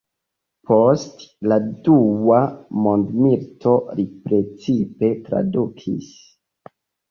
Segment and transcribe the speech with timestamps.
[0.69, 1.19] Post
[1.53, 1.57] la
[1.87, 2.39] dua
[2.87, 6.11] mondmilito li precipe tradukis.